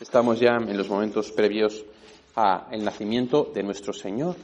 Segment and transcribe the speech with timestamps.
[0.00, 1.84] Estamos ya en los momentos previos
[2.34, 4.34] al nacimiento de nuestro Señor.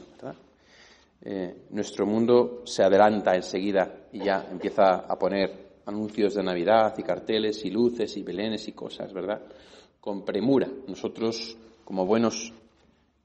[1.23, 7.03] Eh, nuestro mundo se adelanta enseguida y ya empieza a poner anuncios de Navidad y
[7.03, 9.41] carteles y luces y belenes y cosas, ¿verdad?
[9.99, 10.69] Con premura.
[10.87, 12.53] Nosotros, como buenos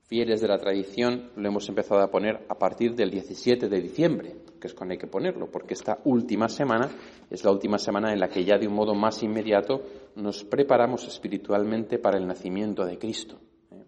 [0.07, 4.37] fieles de la tradición, lo hemos empezado a poner a partir del 17 de diciembre,
[4.61, 6.89] que es cuando hay que ponerlo, porque esta última semana
[7.29, 9.83] es la última semana en la que ya de un modo más inmediato
[10.15, 13.41] nos preparamos espiritualmente para el nacimiento de Cristo.
[13.73, 13.85] ¿eh?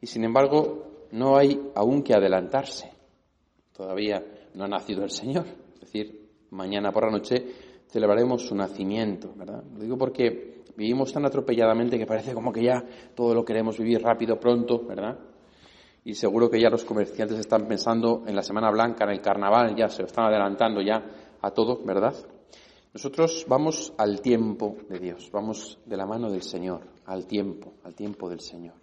[0.00, 2.90] Y sin embargo, no hay aún que adelantarse.
[3.72, 4.24] Todavía
[4.54, 5.46] no ha nacido el Señor.
[5.74, 7.46] Es decir, mañana por la noche
[7.86, 9.62] celebraremos su nacimiento, ¿verdad?
[9.72, 12.84] Lo digo porque vivimos tan atropelladamente que parece como que ya
[13.14, 15.18] todo lo queremos vivir rápido, pronto, ¿verdad?
[16.04, 19.74] Y seguro que ya los comerciantes están pensando en la Semana Blanca, en el Carnaval,
[19.76, 21.02] ya se están adelantando ya
[21.40, 22.14] a todo, ¿verdad?
[22.92, 27.94] Nosotros vamos al tiempo de Dios, vamos de la mano del Señor, al tiempo, al
[27.94, 28.74] tiempo del Señor.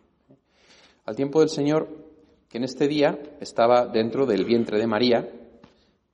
[1.06, 1.88] Al tiempo del Señor
[2.50, 5.30] que en este día estaba dentro del vientre de María,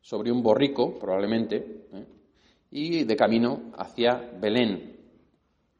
[0.01, 2.05] sobre un borrico, probablemente, ¿eh?
[2.71, 4.97] y de camino hacia Belén.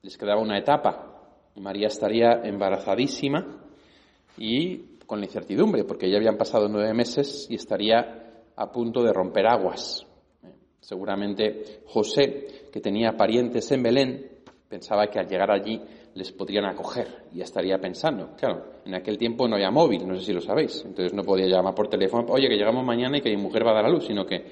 [0.01, 1.09] Les quedaba una etapa.
[1.55, 3.45] María estaría embarazadísima
[4.38, 9.14] y con la incertidumbre, porque ya habían pasado nueve meses y estaría a punto de
[9.14, 10.08] romper aguas.
[10.80, 14.28] Seguramente José, que tenía parientes en Belén,
[14.67, 15.80] pensaba que al llegar allí
[16.16, 20.25] les podrían acoger y estaría pensando, claro, en aquel tiempo no había móvil, no sé
[20.25, 23.30] si lo sabéis, entonces no podía llamar por teléfono, oye, que llegamos mañana y que
[23.30, 24.47] mi mujer va a dar a luz, sino que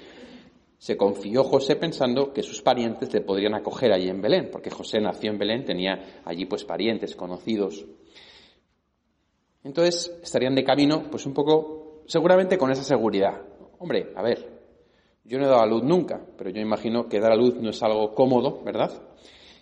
[0.78, 5.02] se confió José pensando que sus parientes le podrían acoger allí en Belén, porque José
[5.02, 7.84] nació en Belén, tenía allí pues parientes, conocidos.
[9.64, 13.42] Entonces estarían de camino, pues un poco, seguramente con esa seguridad.
[13.78, 14.62] Hombre, a ver,
[15.24, 17.70] yo no he dado a luz nunca, pero yo imagino que dar a luz no
[17.70, 18.92] es algo cómodo, ¿verdad?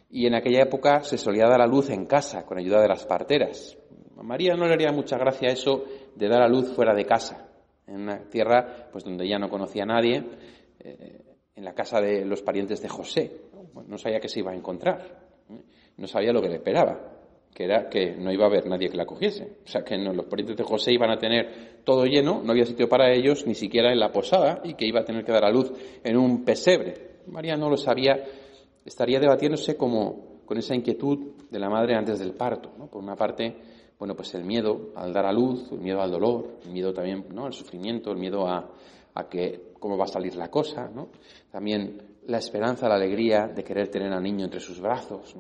[0.10, 3.06] Y en aquella época se solía dar a luz en casa, con ayuda de las
[3.06, 3.78] parteras.
[4.18, 5.84] A María no le haría mucha gracia eso
[6.16, 7.50] de dar a luz fuera de casa,
[7.86, 10.24] en una tierra pues donde ya no conocía a nadie,
[10.80, 11.22] eh,
[11.56, 13.32] en la casa de los parientes de José.
[13.86, 15.62] no sabía qué se iba a encontrar, ¿eh?
[15.98, 17.19] no sabía lo que le esperaba
[17.54, 19.58] que era que no iba a haber nadie que la cogiese.
[19.66, 22.88] O sea, que los parientes de José iban a tener todo lleno, no había sitio
[22.88, 25.52] para ellos, ni siquiera en la posada, y que iba a tener que dar a
[25.52, 25.72] luz
[26.04, 27.20] en un pesebre.
[27.28, 28.24] María no lo sabía,
[28.86, 32.72] estaría debatiéndose como con esa inquietud de la madre antes del parto.
[32.90, 33.56] Por una parte,
[34.00, 37.26] bueno, pues el miedo al dar a luz, el miedo al dolor, el miedo también
[37.32, 37.46] ¿no?
[37.46, 38.72] al sufrimiento, el miedo a,
[39.14, 40.90] a que cómo va a salir la cosa.
[41.52, 45.36] También la esperanza, la alegría de querer tener al niño entre sus brazos.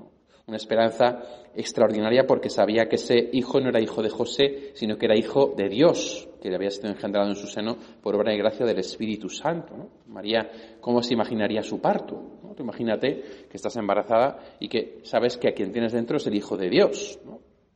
[0.50, 1.22] Una esperanza
[1.56, 5.54] extraordinaria porque sabía que ese hijo no era hijo de José, sino que era hijo
[5.56, 8.80] de Dios, que le había sido engendrado en su seno por obra y gracia del
[8.80, 9.92] Espíritu Santo.
[10.08, 10.50] María,
[10.82, 12.16] ¿cómo se imaginaría su parto?
[12.42, 12.56] ¿no?
[12.58, 16.58] imagínate que estás embarazada y que sabes que a quien tienes dentro es el Hijo
[16.58, 17.20] de Dios.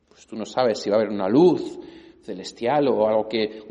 [0.08, 1.78] Pues tú no sabes si va a haber una luz,
[2.24, 3.62] celestial o algo que,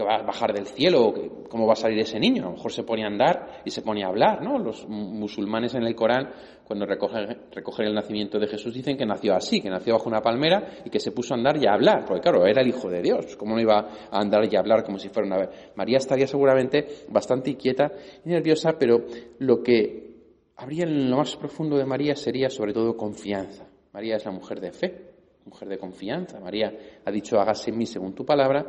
[0.00, 1.12] va a bajar del cielo,
[1.48, 2.42] cómo va a salir ese niño.
[2.42, 4.58] A lo mejor se pone a andar y se pone a hablar, ¿no?
[4.58, 6.30] Los musulmanes en el Corán,
[6.64, 10.22] cuando recogen, recogen el nacimiento de Jesús, dicen que nació así, que nació bajo una
[10.22, 12.88] palmera y que se puso a andar y a hablar, porque claro, era el Hijo
[12.88, 13.36] de Dios.
[13.36, 13.78] ¿Cómo no iba
[14.10, 15.48] a andar y a hablar como si fuera una...
[15.76, 17.92] María estaría seguramente bastante inquieta
[18.24, 19.04] y nerviosa, pero
[19.38, 20.08] lo que
[20.56, 23.66] habría en lo más profundo de María sería sobre todo confianza.
[23.92, 25.07] María es la mujer de fe,
[25.48, 26.38] mujer de confianza.
[26.40, 26.72] María
[27.04, 28.66] ha dicho, hágase en mí según tu palabra.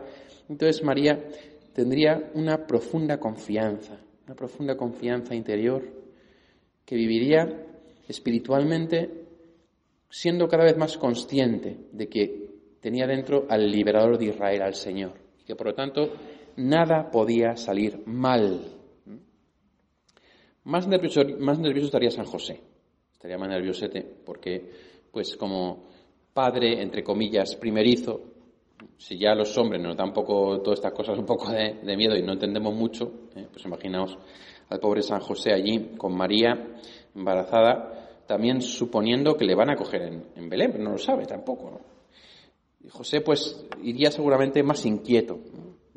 [0.47, 1.19] Entonces María
[1.73, 5.84] tendría una profunda confianza, una profunda confianza interior
[6.85, 7.67] que viviría
[8.07, 9.28] espiritualmente
[10.09, 12.50] siendo cada vez más consciente de que
[12.82, 16.14] tenía dentro al liberador de Israel, al Señor, y que por lo tanto
[16.58, 18.59] nada podía salir mal.
[20.64, 22.59] Más nervioso, más nervioso estaría San José,
[23.14, 24.70] estaría más nerviosete, porque
[25.11, 25.89] pues como
[26.40, 28.22] padre, entre comillas, primerizo,
[28.96, 32.16] si ya los hombres nos dan un poco todas estas cosas un poco de, miedo
[32.16, 34.18] y no entendemos mucho, eh, pues imaginaos
[34.70, 36.78] al pobre San José allí con María
[37.14, 40.03] embarazada, también suponiendo que le van a coger
[40.34, 41.82] en, Belén, pero no lo sabe tampoco.
[42.85, 45.42] Y José pues iría seguramente más inquieto.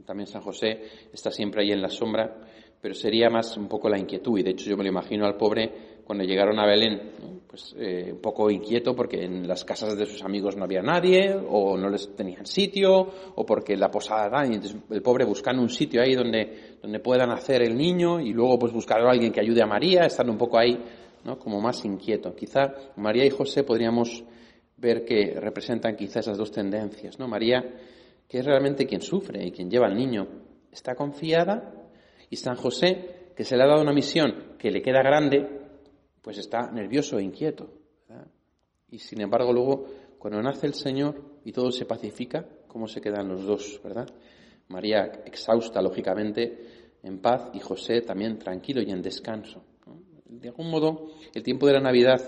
[0.05, 2.37] También San José está siempre ahí en la sombra,
[2.81, 4.41] pero sería más un poco la inquietud.
[4.41, 7.01] Y de hecho yo me lo imagino al pobre cuando llegaron a Belén,
[7.47, 11.35] pues eh, un poco inquieto porque en las casas de sus amigos no había nadie,
[11.35, 15.71] o no les tenían sitio, o porque la posada, y entonces el pobre buscando un
[15.71, 19.41] sitio ahí donde, donde puedan hacer el niño, y luego pues buscar a alguien que
[19.41, 20.79] ayude a María, estando un poco ahí,
[21.25, 21.39] ¿no?
[21.39, 22.35] Como más inquieto.
[22.35, 24.23] Quizá María y José podríamos
[24.77, 27.27] ver que representan quizá esas dos tendencias, ¿no?
[27.27, 27.65] María,
[28.29, 30.29] que es realmente quien sufre y quien lleva al niño,
[30.71, 31.73] está confiada,
[32.29, 35.62] y San José, que se le ha dado una misión que le queda grande,
[36.23, 37.69] pues está nervioso e inquieto.
[38.91, 39.87] Y sin embargo, luego,
[40.19, 44.09] cuando nace el Señor y todo se pacifica, ¿cómo se quedan los dos, verdad?
[44.69, 49.65] María exhausta, lógicamente, en paz, y José también tranquilo y en descanso.
[50.27, 52.21] De algún modo, el tiempo de la Navidad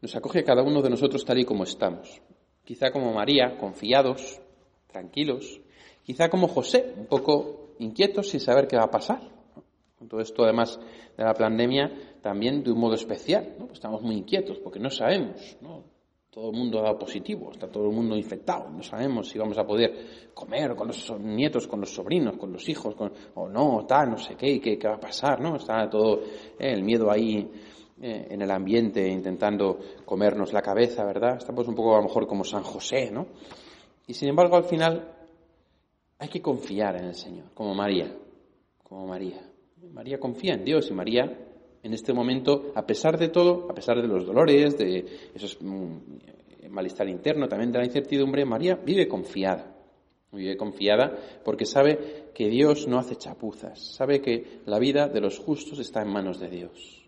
[0.00, 2.20] nos acoge a cada uno de nosotros tal y como estamos.
[2.64, 4.40] Quizá como María, confiados,
[4.88, 5.60] tranquilos.
[6.02, 9.31] Quizá como José, un poco inquietos sin saber qué va a pasar.
[10.08, 10.78] Todo esto, además
[11.16, 13.56] de la pandemia, también de un modo especial.
[13.58, 13.66] ¿no?
[13.66, 15.56] Pues estamos muy inquietos porque no sabemos.
[15.60, 15.84] ¿no?
[16.30, 18.70] Todo el mundo ha dado positivo, está todo el mundo infectado.
[18.70, 22.66] No sabemos si vamos a poder comer con los nietos, con los sobrinos, con los
[22.70, 22.96] hijos,
[23.34, 25.40] o no, tal, no sé qué, qué, qué va a pasar.
[25.40, 25.56] ¿no?
[25.56, 27.50] Está todo eh, el miedo ahí
[28.00, 31.36] eh, en el ambiente intentando comernos la cabeza, ¿verdad?
[31.36, 33.26] Estamos un poco a lo mejor como San José, ¿no?
[34.06, 35.14] Y sin embargo, al final
[36.18, 38.12] hay que confiar en el Señor, como María,
[38.82, 39.51] como María.
[39.90, 41.38] María confía en Dios y María
[41.82, 46.68] en este momento, a pesar de todo, a pesar de los dolores, de esos mm,
[46.70, 49.76] malestar interno, también de la incertidumbre, María vive confiada.
[50.30, 55.38] Vive confiada porque sabe que Dios no hace chapuzas, sabe que la vida de los
[55.38, 57.06] justos está en manos de Dios.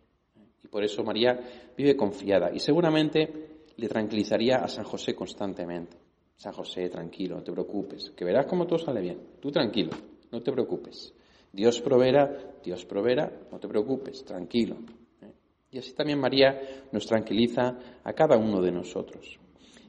[0.63, 1.41] Y por eso María
[1.77, 5.97] vive confiada y seguramente le tranquilizaría a San José constantemente.
[6.37, 9.19] San José, tranquilo, no te preocupes, que verás cómo todo sale bien.
[9.41, 9.93] Tú tranquilo,
[10.31, 11.15] no te preocupes.
[11.55, 14.77] Dios proveerá, Dios proveerá, no te preocupes, tranquilo.
[15.23, 15.33] ¿eh?
[15.71, 16.61] Y así también María
[16.91, 19.39] nos tranquiliza a cada uno de nosotros.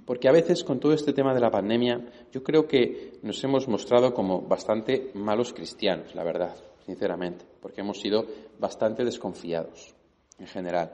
[0.06, 2.00] Porque a veces con todo este tema de la pandemia,
[2.32, 8.00] yo creo que nos hemos mostrado como bastante malos cristianos, la verdad, sinceramente, porque hemos
[8.00, 8.28] sido
[8.60, 9.96] bastante desconfiados
[10.38, 10.92] en general.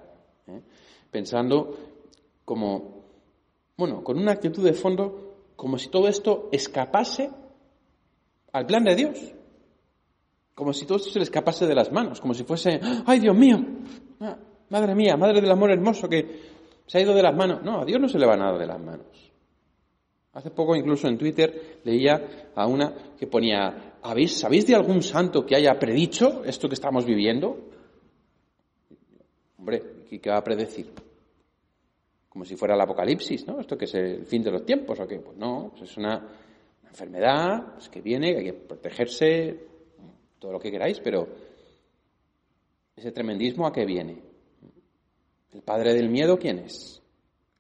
[0.48, 0.62] ¿eh?
[1.12, 1.76] Pensando
[2.46, 3.04] como,
[3.76, 7.30] bueno, con una actitud de fondo como si todo esto escapase
[8.54, 9.34] al plan de Dios
[10.54, 13.36] como si todo esto se le escapase de las manos, como si fuese, ¡ay Dios
[13.36, 13.58] mío!
[14.20, 14.38] Ah,
[14.70, 16.52] madre mía, madre del amor hermoso que
[16.86, 17.64] se ha ido de las manos.
[17.64, 19.32] No, a Dios no se le va nada de las manos.
[20.34, 25.46] Hace poco incluso en Twitter leía a una que ponía, ¿Habéis, ¿sabéis de algún santo
[25.46, 27.70] que haya predicho esto que estamos viviendo?
[29.58, 30.92] Hombre, ¿qué va a predecir?
[32.30, 33.60] Como si fuera el apocalipsis, ¿no?
[33.60, 35.20] Esto que es el fin de los tiempos o qué.
[35.20, 36.26] Pues no, pues es una,
[36.92, 39.68] enfermedad pues, que viene, hay que protegerse,
[40.42, 41.28] todo lo que queráis, pero
[42.96, 44.18] ese tremendismo a qué viene?
[45.54, 47.00] ¿El padre del miedo quién es?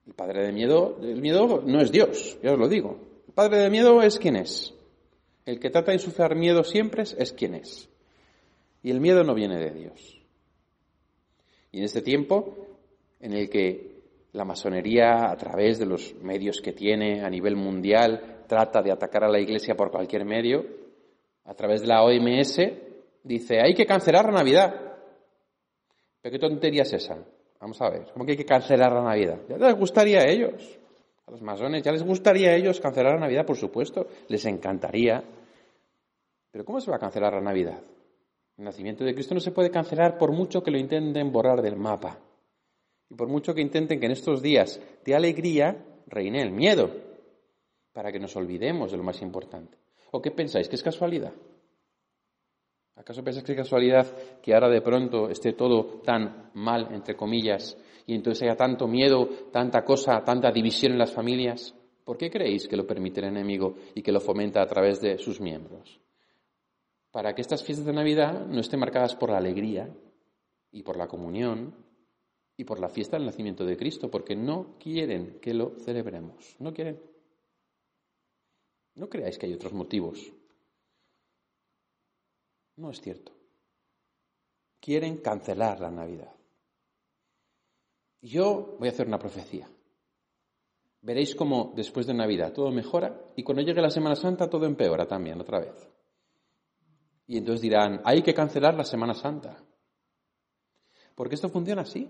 [0.07, 2.97] El padre del miedo, del miedo no es Dios, ya os lo digo.
[3.27, 4.73] El padre del miedo es quién es.
[5.45, 7.87] El que trata de insuflar miedo siempre es, es quién es.
[8.81, 10.19] Y el miedo no viene de Dios.
[11.71, 12.55] Y en este tiempo
[13.19, 14.01] en el que
[14.33, 19.23] la masonería, a través de los medios que tiene a nivel mundial, trata de atacar
[19.23, 20.65] a la Iglesia por cualquier medio,
[21.45, 22.57] a través de la OMS,
[23.23, 24.73] dice, hay que cancelar la Navidad.
[26.21, 27.17] ¿Pero qué tontería es esa?
[27.59, 29.39] Vamos a ver, ¿cómo que hay que cancelar la Navidad?
[29.47, 30.79] ¿Ya les gustaría a ellos?
[31.27, 33.45] A los masones, ¿ya les gustaría a ellos cancelar la Navidad?
[33.45, 35.23] Por supuesto, les encantaría.
[36.51, 37.79] Pero ¿cómo se va a cancelar la Navidad?
[38.57, 41.75] El nacimiento de Cristo no se puede cancelar por mucho que lo intenten borrar del
[41.75, 42.19] mapa.
[43.09, 46.89] Y por mucho que intenten que en estos días de alegría reine el miedo,
[47.93, 49.77] para que nos olvidemos de lo más importante.
[50.11, 50.67] ¿O qué pensáis?
[50.67, 51.33] ¿Que es casualidad?
[52.95, 54.05] ¿Acaso pensáis que es casualidad
[54.41, 59.27] que ahora de pronto esté todo tan mal, entre comillas, y entonces haya tanto miedo,
[59.51, 61.73] tanta cosa, tanta división en las familias?
[62.03, 65.17] ¿Por qué creéis que lo permite el enemigo y que lo fomenta a través de
[65.17, 65.99] sus miembros?
[67.09, 69.89] Para que estas fiestas de Navidad no estén marcadas por la alegría
[70.71, 71.73] y por la comunión
[72.57, 76.73] y por la fiesta del nacimiento de Cristo, porque no quieren que lo celebremos, no
[76.73, 77.10] quieren.
[78.95, 80.31] No creáis que hay otros motivos.
[82.75, 83.31] No es cierto.
[84.79, 86.33] Quieren cancelar la Navidad.
[88.21, 89.69] Yo voy a hacer una profecía.
[91.01, 95.07] Veréis cómo después de Navidad todo mejora y cuando llegue la Semana Santa todo empeora
[95.07, 95.89] también otra vez.
[97.25, 99.63] Y entonces dirán, hay que cancelar la Semana Santa.
[101.15, 102.09] Porque esto funciona así.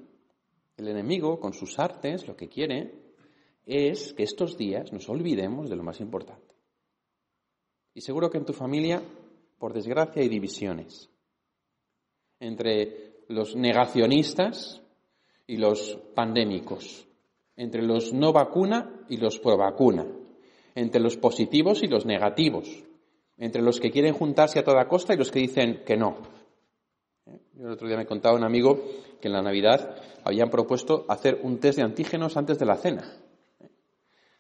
[0.78, 3.14] El enemigo, con sus artes, lo que quiere
[3.66, 6.51] es que estos días nos olvidemos de lo más importante.
[7.94, 9.02] Y seguro que en tu familia,
[9.58, 11.10] por desgracia, hay divisiones
[12.40, 14.82] entre los negacionistas
[15.46, 17.06] y los pandémicos,
[17.56, 20.06] entre los no vacuna y los pro vacuna,
[20.74, 22.68] entre los positivos y los negativos,
[23.38, 26.18] entre los que quieren juntarse a toda costa y los que dicen que no.
[27.54, 28.84] Yo el otro día me contaba un amigo
[29.20, 33.04] que en la Navidad habían propuesto hacer un test de antígenos antes de la cena.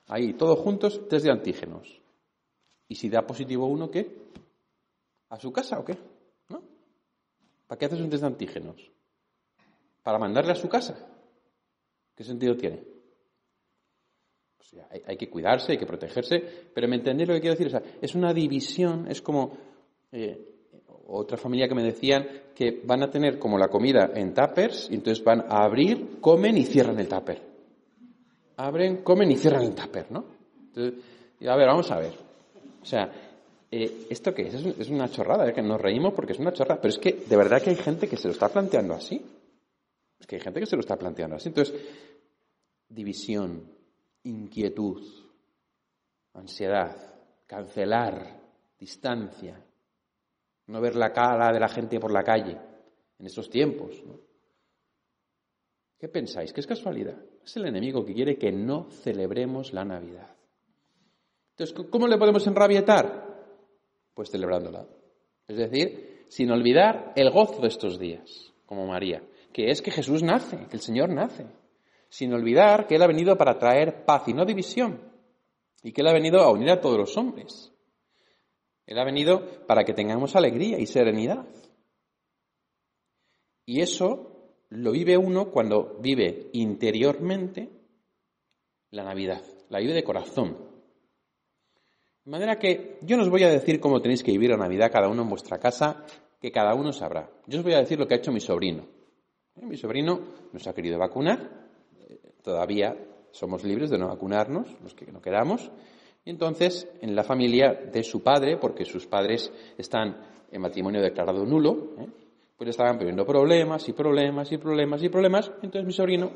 [0.08, 2.01] Ahí, todos juntos, test de antígenos.
[2.92, 4.06] ¿Y si da positivo uno, qué?
[5.30, 5.98] ¿A su casa o qué?
[6.50, 6.62] ¿No?
[7.66, 8.92] ¿Para qué haces un test de antígenos?
[10.04, 11.08] ¿Para mandarle a su casa?
[12.14, 12.84] ¿Qué sentido tiene?
[15.06, 16.44] hay, que cuidarse, hay que protegerse,
[16.74, 17.82] pero me entendéis lo que quiero decir.
[18.02, 19.56] es una división, es como
[20.12, 20.38] eh,
[21.08, 24.96] otra familia que me decían que van a tener como la comida en tuppers y
[24.96, 27.42] entonces van a abrir, comen y cierran el tupper.
[28.58, 30.26] Abren, comen y cierran el tupper, ¿no?
[30.68, 31.02] Entonces,
[31.48, 32.31] a ver, vamos a ver.
[32.82, 33.12] O sea,
[33.70, 34.54] eh, ¿esto qué es?
[34.54, 35.54] Es una chorrada, ¿eh?
[35.54, 38.08] que nos reímos porque es una chorrada, pero es que de verdad que hay gente
[38.08, 39.24] que se lo está planteando así.
[40.20, 41.50] Es que hay gente que se lo está planteando así.
[41.50, 41.74] Entonces,
[42.90, 43.72] división,
[44.24, 45.02] inquietud,
[46.34, 46.96] ansiedad,
[47.48, 48.40] cancelar,
[48.78, 49.64] distancia,
[50.68, 52.58] no ver la cara de la gente por la calle
[53.20, 54.04] en estos tiempos.
[55.98, 56.52] ¿Qué pensáis?
[56.52, 57.18] ¿Qué es casualidad?
[57.44, 60.36] Es el enemigo que quiere que no celebremos la Navidad.
[61.62, 63.38] Entonces, ¿cómo le podemos enrabietar?
[64.16, 64.88] Pues celebrándola.
[65.48, 69.22] Es decir, sin olvidar el gozo de estos días, como María,
[69.54, 71.46] que es que Jesús nace, que el Señor nace
[72.10, 75.00] sin olvidar que Él ha venido para traer paz y no división,
[75.82, 77.72] y que Él ha venido a unir a todos los hombres.
[78.86, 81.46] Él ha venido para que tengamos alegría y serenidad.
[83.66, 87.70] Y eso lo vive uno cuando vive interiormente
[88.90, 90.71] la Navidad, la vive de corazón.
[92.24, 94.92] De manera que yo no os voy a decir cómo tenéis que vivir la Navidad
[94.92, 96.06] cada uno en vuestra casa,
[96.40, 97.28] que cada uno sabrá.
[97.48, 98.84] Yo os voy a decir lo que ha hecho mi sobrino.
[99.56, 99.66] ¿Eh?
[99.66, 100.20] Mi sobrino
[100.54, 101.50] nos ha querido vacunar,
[102.44, 102.96] todavía
[103.32, 105.72] somos libres de no vacunarnos, los que no queramos.
[106.24, 110.18] Y entonces, en la familia de su padre, porque sus padres están
[110.52, 112.08] en matrimonio declarado nulo, ¿eh?
[112.56, 115.52] pues estaban poniendo problemas y problemas y problemas y problemas.
[115.64, 116.32] Entonces mi sobrino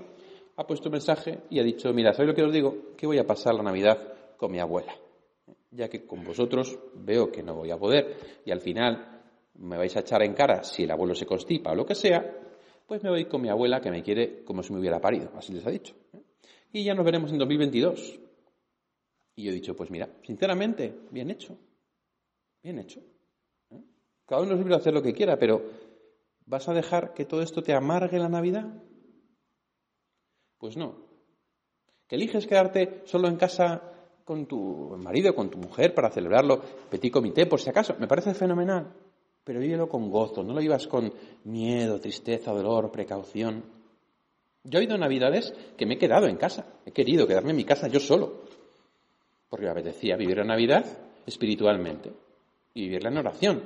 [0.55, 2.75] ha puesto un mensaje y ha dicho, mira, ¿sabéis lo que os digo?
[2.97, 3.99] Que voy a pasar la Navidad
[4.35, 5.04] con mi abuela.
[5.75, 9.21] Ya que con vosotros veo que no voy a poder y al final
[9.55, 12.23] me vais a echar en cara si el abuelo se constipa o lo que sea,
[12.87, 15.53] pues me voy con mi abuela que me quiere como si me hubiera parido, así
[15.53, 15.95] les ha dicho.
[16.13, 16.21] ¿eh?
[16.71, 18.19] Y ya nos veremos en 2022.
[19.37, 21.57] Y yo he dicho, pues mira, sinceramente, bien hecho,
[22.63, 23.01] bien hecho.
[23.71, 23.81] ¿eh?
[24.25, 25.61] Cada uno es libre de hacer lo que quiera, pero
[26.45, 28.65] ¿vas a dejar que todo esto te amargue la Navidad?
[30.57, 31.05] Pues no.
[32.07, 33.94] ¿Que eliges quedarte solo en casa
[34.25, 37.95] con tu marido, con tu mujer para celebrarlo, petit comité, por si acaso?
[37.99, 38.91] Me parece fenomenal
[39.45, 41.13] pero vívelo con gozo, no lo vivas con
[41.45, 43.63] miedo, tristeza, dolor, precaución.
[44.63, 47.63] Yo he ido Navidades que me he quedado en casa, he querido quedarme en mi
[47.63, 48.41] casa yo solo,
[49.47, 50.83] porque me apetecía vivir la Navidad
[51.27, 52.11] espiritualmente
[52.73, 53.63] y vivirla en oración.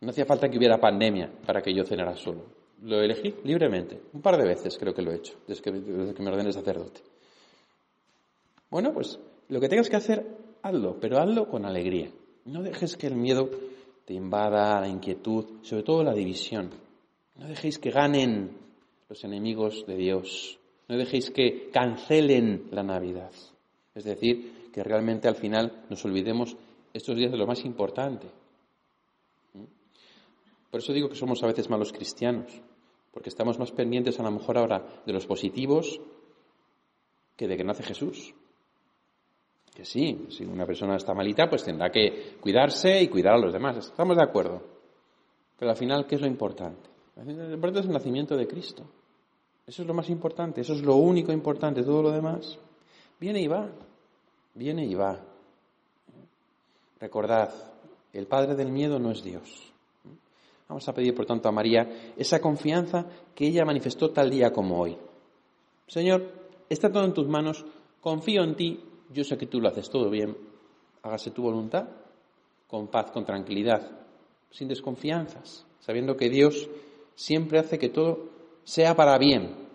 [0.00, 2.42] No hacía falta que hubiera pandemia para que yo cenara solo.
[2.82, 4.00] Lo elegí libremente.
[4.12, 6.52] Un par de veces creo que lo he hecho, desde que, desde que me ordené
[6.52, 7.00] sacerdote.
[8.70, 9.18] Bueno, pues
[9.48, 10.26] lo que tengas que hacer,
[10.62, 12.10] hazlo, pero hazlo con alegría.
[12.44, 13.50] No dejes que el miedo
[14.04, 16.70] te invada la inquietud, sobre todo la división.
[17.36, 18.56] No dejéis que ganen
[19.08, 20.58] los enemigos de Dios.
[20.88, 23.32] No dejéis que cancelen la Navidad.
[23.94, 26.56] Es decir, que realmente al final nos olvidemos
[26.92, 28.28] estos días de lo más importante.
[29.54, 29.64] ¿Mm?
[30.70, 32.52] Por eso digo que somos a veces malos cristianos,
[33.12, 36.00] porque estamos más pendientes a lo mejor ahora de los positivos
[37.36, 38.34] que de que nace Jesús.
[39.76, 43.52] Que sí, si una persona está malita, pues tendrá que cuidarse y cuidar a los
[43.52, 43.76] demás.
[43.76, 44.62] Estamos de acuerdo.
[45.58, 46.88] Pero al final, ¿qué es lo importante?
[47.14, 48.84] Es el nacimiento de Cristo.
[49.66, 51.82] Eso es lo más importante, eso es lo único importante.
[51.82, 52.58] Todo lo demás
[53.20, 53.68] viene y va,
[54.54, 55.20] viene y va.
[56.98, 57.50] Recordad,
[58.14, 59.74] el Padre del miedo no es Dios.
[60.68, 63.04] Vamos a pedir, por tanto, a María esa confianza
[63.34, 64.96] que ella manifestó tal día como hoy.
[65.86, 66.32] Señor,
[66.70, 67.66] está todo en tus manos,
[68.00, 68.80] confío en ti,
[69.12, 70.36] yo sé que tú lo haces todo bien,
[71.02, 71.88] hágase tu voluntad,
[72.66, 73.90] con paz, con tranquilidad,
[74.50, 76.68] sin desconfianzas, sabiendo que Dios
[77.14, 78.28] siempre hace que todo
[78.64, 79.66] sea para bien.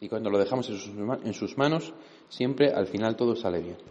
[0.00, 1.92] Y cuando lo dejamos en sus manos,
[2.28, 3.76] siempre al final todo sale bien.